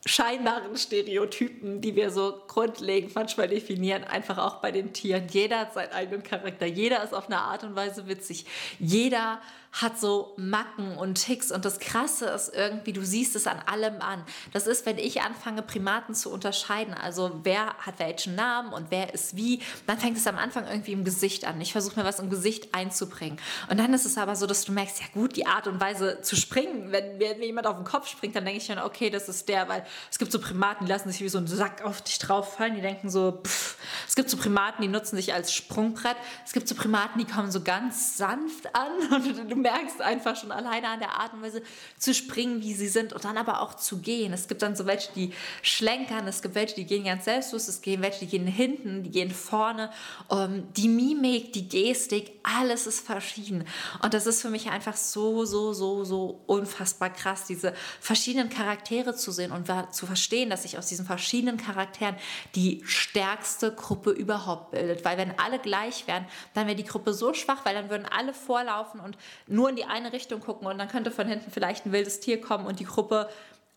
scheinbaren 0.07 0.77
Stereotypen, 0.77 1.81
die 1.81 1.95
wir 1.95 2.11
so 2.11 2.43
grundlegend 2.49 3.15
manchmal 3.15 3.49
definieren, 3.49 4.05
einfach 4.05 4.39
auch 4.39 4.57
bei 4.57 4.73
den 4.73 4.93
Tieren. 4.93 5.29
Jeder 5.29 5.61
hat 5.61 5.75
seinen 5.75 5.93
eigenen 5.93 6.23
Charakter, 6.23 6.67
jeder 6.67 7.05
ist 7.05 7.13
auf 7.13 7.27
eine 7.27 7.39
Art 7.39 7.65
und 7.65 7.77
Weise 7.77 8.09
witzig, 8.09 8.47
jeder 8.79 9.41
hat 9.73 9.99
so 9.99 10.35
Macken 10.37 10.97
und 10.97 11.15
Ticks 11.15 11.53
und 11.53 11.65
das 11.65 11.79
Krasse 11.79 12.27
ist 12.27 12.53
irgendwie, 12.55 12.93
du 12.93 13.05
siehst 13.05 13.37
es 13.37 13.47
an 13.47 13.61
allem 13.67 14.01
an. 14.01 14.25
Das 14.53 14.67
ist, 14.67 14.85
wenn 14.85 14.99
ich 14.99 15.23
anfange, 15.23 15.63
Primaten 15.63 16.15
zu 16.15 16.31
unterscheiden, 16.31 16.93
also 16.93 17.41
wer 17.45 17.75
hat 17.79 17.99
welchen 17.99 18.35
Namen 18.35 18.73
und 18.73 18.91
wer 18.91 19.15
ist 19.15 19.37
wie, 19.37 19.61
dann 19.87 19.99
fängt 19.99 20.17
es 20.17 20.27
am 20.27 20.39
Anfang 20.39 20.67
irgendwie 20.67 20.93
im 20.93 21.05
Gesicht 21.05 21.45
an. 21.45 21.61
Ich 21.61 21.73
versuche 21.73 22.01
mir 22.01 22.05
was 22.05 22.19
im 22.19 22.31
Gesicht 22.31 22.75
einzubringen. 22.75 23.39
Und 23.69 23.79
dann 23.79 23.95
ist 23.95 24.07
es 24.07 24.19
aber 24.19 24.35
so, 24.35 24.47
dass 24.47 24.65
du 24.65 24.73
merkst, 24.73 25.01
ja 25.01 25.07
gut, 25.15 25.37
die 25.37 25.47
Art 25.47 25.69
und 25.69 25.81
Weise 25.81 26.21
zu 26.23 26.35
springen, 26.35 26.91
wenn 26.91 27.19
mir 27.19 27.39
jemand 27.39 27.67
auf 27.67 27.77
den 27.77 27.85
Kopf 27.85 28.09
springt, 28.09 28.35
dann 28.35 28.45
denke 28.45 28.61
ich 28.61 28.67
dann, 28.67 28.81
okay, 28.81 29.09
das 29.09 29.29
ist 29.29 29.49
der, 29.49 29.69
weil 29.69 29.85
es 30.11 30.19
gibt 30.19 30.33
so 30.33 30.41
Primaten, 30.41 30.87
die 30.87 30.93
lassen 30.93 31.11
sich 31.11 31.21
wie 31.21 31.29
so 31.29 31.39
ein 31.39 31.47
Sack 31.47 31.83
auf 31.83 32.03
dich 32.03 32.19
drauf 32.19 32.55
fallen, 32.55 32.75
die 32.75 32.81
denken 32.81 33.09
so, 33.09 33.41
pff. 33.45 33.77
Es 34.09 34.15
gibt 34.17 34.31
so 34.31 34.37
Primaten, 34.37 34.83
die 34.83 34.89
nutzen 34.89 35.17
sich 35.17 35.33
als 35.33 35.53
Sprungbrett. 35.53 36.17
Es 36.45 36.53
gibt 36.53 36.67
so 36.67 36.75
Primaten, 36.75 37.19
die 37.19 37.25
kommen 37.25 37.51
so 37.51 37.63
ganz 37.63 38.17
sanft 38.17 38.75
an 38.75 38.91
und 39.15 39.51
du 39.51 39.60
merkst 39.61 40.01
einfach 40.01 40.37
schon 40.37 40.53
alleine 40.53 40.89
an 40.89 40.99
der 40.99 41.19
Art 41.19 41.33
und 41.33 41.43
Weise 41.43 41.63
zu 41.99 42.15
springen, 42.15 42.63
wie 42.63 42.75
sie 42.75 42.89
sind 42.89 43.13
und 43.13 43.25
dann 43.25 43.37
aber 43.37 43.61
auch 43.61 43.75
zu 43.75 43.99
gehen. 43.99 44.33
Es 44.33 44.49
gibt 44.49 44.63
dann 44.63 44.77
so 44.77 44.87
welche, 44.87 45.13
die 45.13 45.33
schlenkern, 45.63 46.27
es 46.27 46.43
gibt 46.43 46.55
welche, 46.55 46.75
die 46.75 46.87
gehen 46.87 47.05
ganz 47.05 47.25
selbstlos, 47.25 47.69
es 47.69 47.81
gibt 47.83 48.03
welche, 48.03 48.21
die 48.21 48.27
gehen 48.27 48.47
hinten, 48.47 49.03
die 49.03 49.11
gehen 49.11 49.31
vorne. 49.31 49.91
Um, 50.29 50.39
ähm, 50.39 50.69
die 50.77 50.89
Mimik, 50.89 51.53
die 51.53 51.69
Gestik, 51.69 52.33
alles 52.43 52.87
ist 52.87 53.07
verschieden. 53.07 53.65
Und 54.03 54.15
das 54.15 54.27
ist 54.27 54.43
für 54.43 54.51
mich 54.51 54.71
einfach 54.71 54.97
so, 54.97 55.45
so, 55.45 55.73
so, 55.73 56.05
so 56.05 56.41
unfassbar 56.47 57.11
krass, 57.11 57.47
diese 57.47 57.75
verschiedenen 58.01 58.51
Charaktere 58.51 59.15
zu 59.15 59.31
sehen 59.33 59.53
und 59.53 59.71
zu 59.93 60.07
verstehen, 60.07 60.51
dass 60.51 60.63
sich 60.63 60.79
aus 60.79 60.87
diesen 60.87 61.07
verschiedenen 61.07 61.57
Charakteren 61.57 62.17
die 62.55 62.83
stärkste 62.85 63.73
Gruppe 63.73 64.11
überhaupt 64.11 64.73
bildet. 64.73 65.05
Weil 65.05 65.19
wenn 65.19 65.39
alle 65.39 65.59
gleich 65.59 66.07
wären, 66.07 66.27
dann 66.55 66.67
wäre 66.67 66.77
die 66.77 66.85
Gruppe 66.85 67.15
so 67.15 67.35
schwach, 67.35 67.65
weil 67.65 67.75
dann 67.75 67.91
würden 67.91 68.07
alle 68.07 68.33
vorlaufen 68.33 69.01
und 69.01 69.17
nur 69.51 69.69
in 69.69 69.77
die 69.77 69.85
eine 69.85 70.13
Richtung 70.13 70.41
gucken 70.41 70.67
und 70.67 70.79
dann 70.79 70.89
könnte 70.89 71.11
von 71.11 71.27
hinten 71.27 71.51
vielleicht 71.51 71.85
ein 71.85 71.93
wildes 71.93 72.21
Tier 72.21 72.41
kommen 72.41 72.67
und 72.67 72.81
die 72.81 72.85
Gruppe 72.85 73.29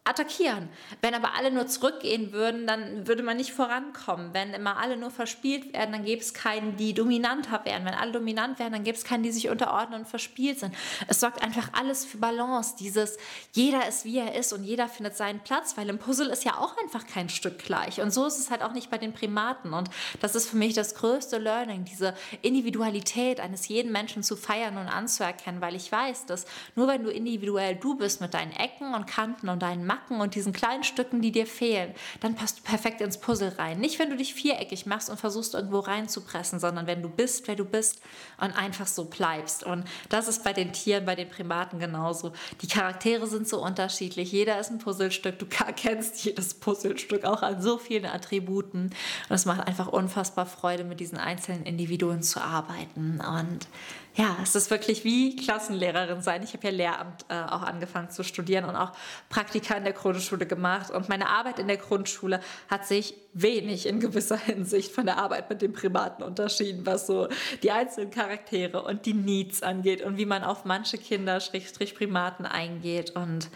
attackieren. 0.06 0.68
Wenn 1.02 1.14
aber 1.14 1.36
alle 1.38 1.50
nur 1.50 1.68
zurückgehen 1.68 2.34
würden, 2.34 2.68
dann 2.68 3.08
würde 3.08 3.24
man 3.24 3.38
nicht 3.38 3.54
vorankommen. 3.54 4.34
Wenn 4.34 4.54
immer 4.54 4.78
alle 4.78 4.98
nur 4.98 5.12
verspielt 5.12 5.72
werden, 5.72 5.94
dann 5.94 6.04
gäbe 6.04 6.22
es 6.22 6.34
keinen, 6.34 6.76
die 6.76 6.94
dominanter 6.94 7.64
werden. 7.64 7.86
Wenn 7.86 7.94
alle 7.94 8.12
dominant 8.12 8.60
werden, 8.60 8.74
dann 8.74 8.84
gäbe 8.84 8.98
es 8.98 9.06
keinen, 9.06 9.24
die 9.24 9.32
sich 9.32 9.48
unterordnen 9.48 10.02
und 10.02 10.08
verspielt 10.08 10.60
sind. 10.60 10.76
Es 11.08 11.22
sorgt 11.22 11.42
einfach 11.42 11.70
alles 11.72 12.04
für 12.04 12.18
Balance. 12.18 12.76
Dieses, 12.78 13.18
jeder 13.54 13.88
ist 13.88 14.04
wie 14.04 14.18
er 14.18 14.36
ist 14.36 14.52
und 14.52 14.66
jeder 14.66 14.90
findet 14.90 15.16
seinen 15.16 15.40
Platz, 15.40 15.78
weil 15.78 15.88
im 15.88 16.00
Puzzle 16.00 16.30
ist 16.30 16.44
ja 16.44 16.58
auch 16.58 16.76
einfach 16.84 17.08
kein 17.08 17.30
Stück 17.30 17.60
gleich. 17.60 18.02
Und 18.02 18.12
so 18.12 18.26
ist 18.26 18.40
es 18.40 18.52
halt 18.52 18.62
auch 18.62 18.74
nicht 18.74 18.92
bei 18.92 18.98
den 18.98 19.14
Primaten. 19.14 19.74
Und 19.74 19.90
das 20.20 20.36
ist 20.36 20.50
für 20.50 20.58
mich 20.58 20.74
das 20.74 20.96
größte 20.96 21.38
Learning, 21.38 21.86
diese 21.86 22.14
Individualität 22.42 23.40
eines 23.40 23.70
jeden 23.70 23.94
Menschen 23.94 24.22
zu 24.22 24.36
feiern 24.36 24.76
und 24.78 24.88
anzuerkennen, 24.90 25.62
weil 25.62 25.76
ich 25.76 25.90
weiß, 25.90 26.26
dass 26.26 26.46
nur 26.76 26.90
wenn 26.90 27.04
du 27.04 27.10
individuell 27.10 27.78
du 27.78 27.96
bist 27.96 28.20
mit 28.20 28.34
deinen 28.34 28.52
Ecken 28.52 28.94
und 28.94 29.08
Kanten 29.08 29.48
und 29.48 29.62
deinen 29.62 29.93
Macken 29.94 30.22
und 30.22 30.34
diesen 30.34 30.54
kleinen 30.54 30.84
Stücken, 30.84 31.22
die 31.22 31.32
dir 31.32 31.46
fehlen, 31.46 31.94
dann 32.20 32.36
passt 32.36 32.60
du 32.60 32.64
perfekt 32.64 33.02
ins 33.02 33.20
Puzzle 33.20 33.54
rein. 33.58 33.80
Nicht, 33.80 34.00
wenn 34.00 34.10
du 34.10 34.18
dich 34.18 34.34
viereckig 34.34 34.86
machst 34.86 35.10
und 35.10 35.20
versuchst, 35.20 35.54
irgendwo 35.54 35.80
reinzupressen, 35.80 36.60
sondern 36.60 36.88
wenn 36.88 37.04
du 37.04 37.10
bist, 37.10 37.48
wer 37.48 37.56
du 37.56 37.66
bist 37.66 38.02
und 38.40 38.52
einfach 38.58 38.88
so 38.88 39.06
bleibst. 39.06 39.64
Und 39.64 39.86
das 40.10 40.28
ist 40.28 40.44
bei 40.44 40.54
den 40.54 40.74
Tieren, 40.74 41.06
bei 41.06 41.16
den 41.16 41.30
Primaten 41.30 41.80
genauso. 41.80 42.34
Die 42.62 42.68
Charaktere 42.68 43.28
sind 43.28 43.48
so 43.48 43.64
unterschiedlich. 43.64 44.32
Jeder 44.32 44.60
ist 44.60 44.72
ein 44.72 44.80
Puzzlestück. 44.80 45.38
Du 45.38 45.46
kennst 45.46 46.24
jedes 46.26 46.56
Puzzlestück 46.56 47.26
auch 47.26 47.44
an 47.44 47.62
so 47.62 47.78
vielen 47.78 48.06
Attributen. 48.06 48.86
Und 49.30 49.36
es 49.36 49.46
macht 49.46 49.68
einfach 49.68 49.88
unfassbar 49.88 50.46
Freude, 50.46 50.84
mit 50.84 51.00
diesen 51.00 51.18
einzelnen 51.18 51.64
Individuen 51.66 52.24
zu 52.24 52.42
arbeiten. 52.42 53.22
Und 53.22 53.68
ja, 54.16 54.38
es 54.44 54.54
ist 54.56 54.70
wirklich 54.70 55.04
wie 55.04 55.36
Klassenlehrerin 55.36 56.22
sein. 56.22 56.44
Ich 56.44 56.54
habe 56.54 56.68
ja 56.68 56.74
Lehramt 56.74 57.26
äh, 57.30 57.34
auch 57.34 57.64
angefangen 57.64 58.12
zu 58.12 58.24
studieren 58.24 58.66
und 58.66 58.76
auch 58.76 58.92
Praktika 59.30 59.80
in 59.84 59.86
der 59.86 59.94
Grundschule 59.94 60.46
gemacht. 60.46 60.92
Und 60.92 61.10
meine 61.10 61.28
Arbeit 61.28 61.60
in 61.60 61.68
der 61.68 61.78
Grundschule 61.78 62.40
hat 62.70 62.88
sich 62.88 63.16
wenig 63.34 63.86
in 63.86 64.00
gewisser 64.00 64.38
Hinsicht 64.38 64.94
von 64.94 65.06
der 65.06 65.18
Arbeit 65.18 65.50
mit 65.50 65.62
den 65.62 65.74
Primaten 65.74 66.24
unterschieden, 66.24 66.86
was 66.86 67.06
so 67.08 67.28
die 67.62 67.72
einzelnen 67.72 68.12
Charaktere 68.12 68.82
und 68.82 69.06
die 69.06 69.14
Needs 69.14 69.62
angeht 69.62 70.02
und 70.02 70.18
wie 70.18 70.26
man 70.26 70.44
auf 70.44 70.64
manche 70.64 70.98
Kinder, 70.98 71.40
Schrägstrich 71.42 71.96
Primaten 71.96 72.46
eingeht. 72.46 73.12
Und 73.12 73.50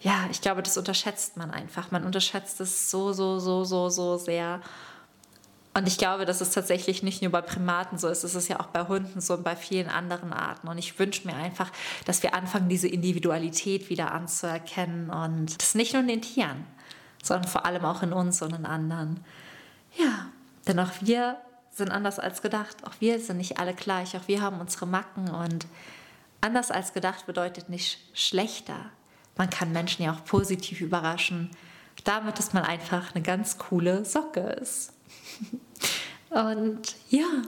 ja, 0.00 0.28
ich 0.30 0.40
glaube, 0.40 0.62
das 0.62 0.76
unterschätzt 0.76 1.36
man 1.36 1.50
einfach. 1.50 1.90
Man 1.90 2.04
unterschätzt 2.04 2.60
es 2.60 2.90
so, 2.90 3.12
so, 3.12 3.40
so, 3.40 3.64
so, 3.64 3.88
so 3.88 4.16
sehr. 4.16 4.60
Und 5.76 5.88
ich 5.88 5.98
glaube, 5.98 6.24
dass 6.24 6.40
es 6.40 6.50
tatsächlich 6.50 7.02
nicht 7.02 7.20
nur 7.20 7.32
bei 7.32 7.42
Primaten 7.42 7.98
so 7.98 8.06
ist, 8.06 8.22
es 8.22 8.36
ist 8.36 8.46
ja 8.46 8.60
auch 8.60 8.66
bei 8.66 8.86
Hunden 8.86 9.20
so 9.20 9.34
und 9.34 9.42
bei 9.42 9.56
vielen 9.56 9.88
anderen 9.88 10.32
Arten. 10.32 10.68
Und 10.68 10.78
ich 10.78 10.98
wünsche 11.00 11.26
mir 11.26 11.34
einfach, 11.34 11.72
dass 12.04 12.22
wir 12.22 12.32
anfangen, 12.32 12.68
diese 12.68 12.86
Individualität 12.86 13.90
wieder 13.90 14.12
anzuerkennen 14.12 15.10
und 15.10 15.60
das 15.60 15.74
nicht 15.74 15.92
nur 15.92 16.02
in 16.02 16.08
den 16.08 16.22
Tieren, 16.22 16.64
sondern 17.22 17.48
vor 17.48 17.66
allem 17.66 17.84
auch 17.84 18.02
in 18.02 18.12
uns 18.12 18.40
und 18.40 18.54
in 18.54 18.66
anderen. 18.66 19.24
Ja, 19.96 20.26
denn 20.68 20.78
auch 20.78 20.92
wir 21.00 21.38
sind 21.72 21.90
anders 21.90 22.20
als 22.20 22.40
gedacht. 22.40 22.76
Auch 22.84 22.94
wir 23.00 23.18
sind 23.18 23.38
nicht 23.38 23.58
alle 23.58 23.74
gleich. 23.74 24.16
Auch 24.16 24.28
wir 24.28 24.40
haben 24.40 24.60
unsere 24.60 24.86
Macken 24.86 25.28
und 25.28 25.66
anders 26.40 26.70
als 26.70 26.92
gedacht 26.92 27.26
bedeutet 27.26 27.68
nicht 27.68 27.98
schlechter. 28.12 28.90
Man 29.36 29.50
kann 29.50 29.72
Menschen 29.72 30.04
ja 30.04 30.12
auch 30.12 30.24
positiv 30.24 30.80
überraschen, 30.80 31.50
damit, 32.04 32.38
dass 32.38 32.52
man 32.52 32.62
einfach 32.62 33.12
eine 33.14 33.22
ganz 33.22 33.58
coole 33.58 34.04
Socke 34.04 34.40
ist. 34.40 34.93
Und 36.30 36.96
ja, 37.10 37.42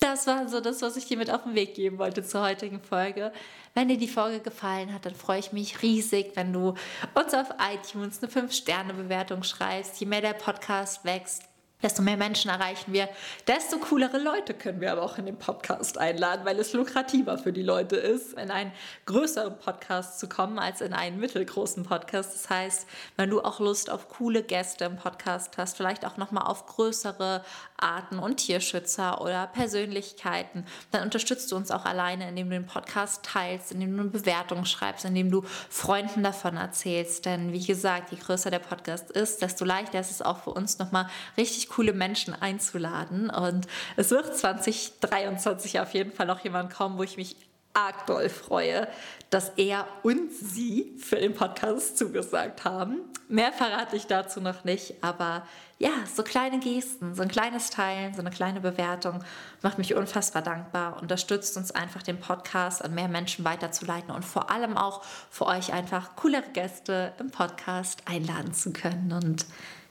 das 0.00 0.26
war 0.26 0.48
so 0.48 0.60
das, 0.60 0.82
was 0.82 0.96
ich 0.96 1.06
dir 1.06 1.16
mit 1.16 1.30
auf 1.30 1.44
den 1.44 1.54
Weg 1.54 1.74
geben 1.74 1.98
wollte 1.98 2.24
zur 2.24 2.42
heutigen 2.42 2.80
Folge. 2.80 3.32
Wenn 3.74 3.88
dir 3.88 3.98
die 3.98 4.08
Folge 4.08 4.40
gefallen 4.40 4.92
hat, 4.92 5.06
dann 5.06 5.14
freue 5.14 5.38
ich 5.38 5.52
mich 5.52 5.82
riesig, 5.82 6.32
wenn 6.34 6.52
du 6.52 6.74
uns 7.14 7.34
auf 7.34 7.50
iTunes 7.72 8.22
eine 8.22 8.32
5-Sterne-Bewertung 8.32 9.42
schreibst. 9.42 10.00
Je 10.00 10.06
mehr 10.06 10.22
der 10.22 10.32
Podcast 10.32 11.04
wächst, 11.04 11.44
desto 11.82 12.02
mehr 12.02 12.16
Menschen 12.16 12.50
erreichen 12.50 12.92
wir, 12.92 13.08
desto 13.46 13.78
coolere 13.78 14.18
Leute 14.18 14.54
können 14.54 14.80
wir 14.80 14.92
aber 14.92 15.02
auch 15.02 15.18
in 15.18 15.26
den 15.26 15.38
Podcast 15.38 15.98
einladen, 15.98 16.44
weil 16.44 16.58
es 16.58 16.72
lukrativer 16.72 17.38
für 17.38 17.52
die 17.52 17.62
Leute 17.62 17.96
ist, 17.96 18.34
in 18.34 18.50
einen 18.50 18.72
größeren 19.06 19.58
Podcast 19.58 20.18
zu 20.18 20.28
kommen 20.28 20.58
als 20.58 20.80
in 20.80 20.92
einen 20.92 21.18
mittelgroßen 21.18 21.84
Podcast. 21.84 22.34
Das 22.34 22.50
heißt, 22.50 22.86
wenn 23.16 23.30
du 23.30 23.40
auch 23.40 23.60
Lust 23.60 23.90
auf 23.90 24.08
coole 24.08 24.42
Gäste 24.42 24.84
im 24.84 24.96
Podcast 24.96 25.56
hast, 25.58 25.76
vielleicht 25.76 26.04
auch 26.04 26.16
noch 26.16 26.30
mal 26.30 26.42
auf 26.42 26.66
größere 26.66 27.44
Arten 27.82 28.18
und 28.18 28.36
Tierschützer 28.36 29.20
oder 29.20 29.46
Persönlichkeiten, 29.46 30.64
dann 30.90 31.02
unterstützt 31.02 31.50
du 31.52 31.56
uns 31.56 31.70
auch 31.70 31.84
alleine, 31.84 32.28
indem 32.28 32.50
du 32.50 32.54
den 32.54 32.66
Podcast 32.66 33.24
teilst, 33.24 33.72
indem 33.72 33.96
du 33.96 34.02
eine 34.02 34.10
Bewertung 34.10 34.64
schreibst, 34.64 35.04
indem 35.04 35.30
du 35.30 35.42
Freunden 35.68 36.22
davon 36.22 36.56
erzählst. 36.56 37.26
Denn 37.26 37.52
wie 37.52 37.64
gesagt, 37.64 38.12
je 38.12 38.18
größer 38.18 38.50
der 38.50 38.58
Podcast 38.58 39.10
ist, 39.10 39.42
desto 39.42 39.64
leichter 39.64 40.00
ist 40.00 40.10
es 40.10 40.22
auch 40.22 40.44
für 40.44 40.50
uns 40.50 40.78
noch 40.78 40.92
mal 40.92 41.08
richtig 41.36 41.68
coole 41.68 41.92
Menschen 41.92 42.34
einzuladen. 42.34 43.30
Und 43.30 43.66
es 43.96 44.10
wird 44.10 44.36
2023 44.36 45.80
auf 45.80 45.94
jeden 45.94 46.12
Fall 46.12 46.26
noch 46.26 46.40
jemand 46.40 46.72
kommen, 46.72 46.98
wo 46.98 47.02
ich 47.02 47.16
mich 47.16 47.36
arg 47.80 48.06
doll 48.06 48.28
freue, 48.28 48.88
dass 49.30 49.50
er 49.56 49.86
und 50.02 50.32
sie 50.32 50.96
für 50.98 51.16
den 51.16 51.34
Podcast 51.34 51.96
zugesagt 51.96 52.64
haben. 52.64 53.00
Mehr 53.28 53.52
verrate 53.52 53.96
ich 53.96 54.06
dazu 54.06 54.40
noch 54.40 54.64
nicht, 54.64 55.02
aber 55.02 55.46
ja, 55.78 55.90
so 56.12 56.22
kleine 56.22 56.58
Gesten, 56.58 57.14
so 57.14 57.22
ein 57.22 57.28
kleines 57.28 57.70
Teilen, 57.70 58.12
so 58.12 58.20
eine 58.20 58.30
kleine 58.30 58.60
Bewertung 58.60 59.24
macht 59.62 59.78
mich 59.78 59.94
unfassbar 59.94 60.42
dankbar, 60.42 61.00
unterstützt 61.00 61.56
uns 61.56 61.70
einfach 61.70 62.02
den 62.02 62.20
Podcast 62.20 62.84
an 62.84 62.94
mehr 62.94 63.08
Menschen 63.08 63.44
weiterzuleiten 63.44 64.10
und 64.10 64.24
vor 64.24 64.50
allem 64.50 64.76
auch 64.76 65.02
für 65.30 65.46
euch 65.46 65.72
einfach 65.72 66.16
coolere 66.16 66.50
Gäste 66.52 67.12
im 67.18 67.30
Podcast 67.30 68.02
einladen 68.06 68.52
zu 68.52 68.72
können. 68.72 69.12
Und 69.12 69.46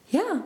ja, 0.10 0.44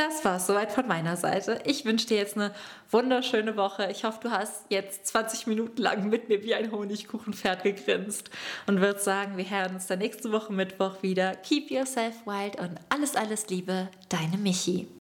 das 0.00 0.24
war 0.24 0.36
es 0.36 0.46
soweit 0.46 0.72
von 0.72 0.88
meiner 0.88 1.16
Seite. 1.18 1.60
Ich 1.66 1.84
wünsche 1.84 2.06
dir 2.06 2.16
jetzt 2.16 2.36
eine 2.36 2.54
wunderschöne 2.90 3.56
Woche. 3.56 3.90
Ich 3.90 4.04
hoffe, 4.04 4.20
du 4.22 4.30
hast 4.30 4.64
jetzt 4.70 5.06
20 5.08 5.46
Minuten 5.46 5.82
lang 5.82 6.08
mit 6.08 6.30
mir 6.30 6.42
wie 6.42 6.54
ein 6.54 6.72
Honigkuchenpferd 6.72 7.62
gegrinst 7.62 8.30
und 8.66 8.80
würde 8.80 8.98
sagen, 8.98 9.36
wir 9.36 9.48
hören 9.48 9.74
uns 9.74 9.88
dann 9.88 9.98
nächste 9.98 10.32
Woche 10.32 10.54
Mittwoch 10.54 11.02
wieder. 11.02 11.34
Keep 11.36 11.70
yourself 11.70 12.14
wild 12.24 12.58
und 12.58 12.78
alles, 12.88 13.14
alles 13.14 13.48
Liebe, 13.48 13.88
deine 14.08 14.38
Michi. 14.38 14.99